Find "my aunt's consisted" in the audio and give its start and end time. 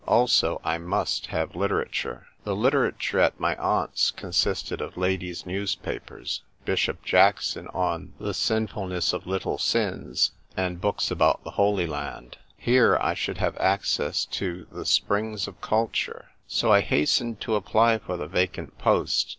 3.39-4.81